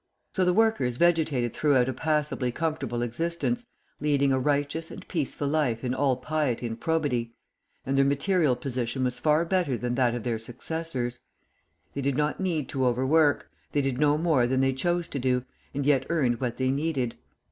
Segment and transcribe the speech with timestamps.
[0.33, 3.67] So the workers vegetated throughout a passably comfortable existence,
[3.99, 7.35] leading a righteous and peaceful life in all piety and probity;
[7.85, 11.19] and their material position was far better than that of their successors.
[11.93, 15.45] They did not need to overwork; they did no more than they chose to do,
[15.71, 17.13] and yet earned what they needed.